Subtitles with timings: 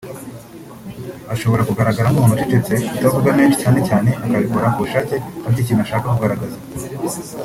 [1.33, 6.57] Ashobora kugaragara nk’umuntu ucecetse utavuga menshi cyane cyane akabikora ku bushake afite ikintu ashaka kugaragaza